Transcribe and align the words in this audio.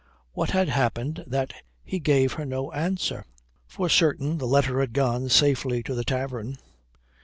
What 0.33 0.49
had 0.49 0.67
happened 0.69 1.23
that 1.27 1.53
he 1.83 1.99
gave 1.99 2.33
her 2.33 2.43
no 2.43 2.71
answer? 2.71 3.23
For 3.67 3.87
certain 3.87 4.39
the 4.39 4.47
letter 4.47 4.79
had 4.79 4.93
gone 4.93 5.29
safely 5.29 5.83
to 5.83 5.93
the 5.93 6.03
tavern. 6.03 6.57